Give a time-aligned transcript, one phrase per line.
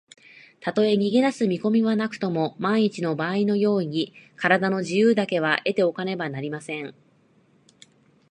[0.61, 6.95] たとえ逃げだす見こみはなくとも、まんいちのばあいの用意に、からだの自由だけは得ておかねばなりません。